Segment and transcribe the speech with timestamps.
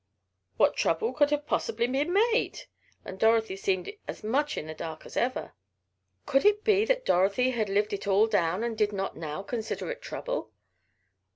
[0.57, 2.61] "What trouble could that have possibly made?"
[3.05, 5.53] and Dorothy seemed as much in the dark as ever.
[6.25, 9.91] Could it be that Dorothy had lived it all down and did not now consider
[9.91, 10.53] it trouble?